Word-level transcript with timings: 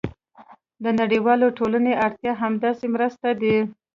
د 0.83 0.85
نړیوالې 0.99 1.47
ټولنې 1.57 1.93
اړتیا 2.05 2.33
همدا 2.41 2.71
مرستې 2.93 3.31
دي. 3.41 3.57